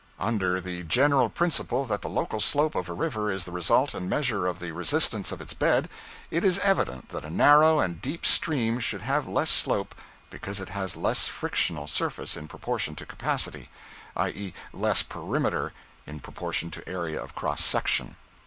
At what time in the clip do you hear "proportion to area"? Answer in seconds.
16.19-17.21